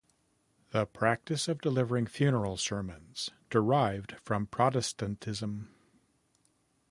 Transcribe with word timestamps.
The 0.71 0.87
practice 0.87 1.47
of 1.47 1.61
delivering 1.61 2.07
funeral 2.07 2.57
sermons 2.57 3.29
derived 3.51 4.13
from 4.19 4.47
Protestantism. 4.47 5.69